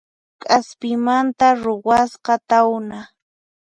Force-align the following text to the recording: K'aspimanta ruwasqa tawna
K'aspimanta 0.41 1.47
ruwasqa 1.63 2.33
tawna 2.49 2.99